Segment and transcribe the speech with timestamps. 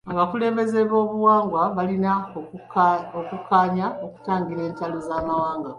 [0.11, 2.13] Abakulembeze b'obuwangwa balina
[3.21, 5.69] okukkanyi okutangira entalo z'amawanga.